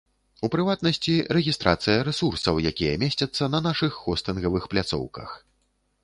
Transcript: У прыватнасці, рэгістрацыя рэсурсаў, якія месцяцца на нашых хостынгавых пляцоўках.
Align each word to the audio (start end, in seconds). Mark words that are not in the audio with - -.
У 0.45 0.47
прыватнасці, 0.53 1.15
рэгістрацыя 1.35 1.97
рэсурсаў, 2.07 2.55
якія 2.71 2.93
месцяцца 3.03 3.49
на 3.57 3.61
нашых 3.67 3.99
хостынгавых 4.07 4.63
пляцоўках. 4.73 5.29